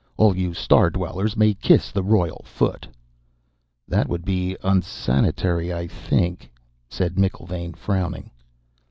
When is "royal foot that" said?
2.01-4.07